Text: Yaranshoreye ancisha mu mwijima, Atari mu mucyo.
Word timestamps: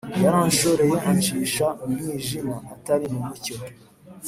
Yaranshoreye 0.23 0.95
ancisha 1.09 1.65
mu 1.79 1.85
mwijima, 1.93 2.55
Atari 2.73 3.05
mu 3.13 3.19
mucyo. 3.27 3.55